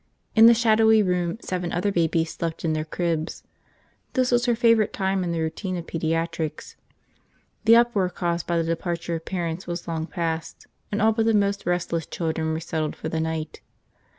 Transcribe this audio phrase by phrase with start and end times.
[0.35, 3.43] In the shadowy room seven other babies slept in their cribs.
[4.13, 6.75] This was her favorite time in the routine of pediatrics.
[7.65, 11.35] The uproar caused by the departure of parents was long past and all but the
[11.35, 13.61] most restless children were settled for the night.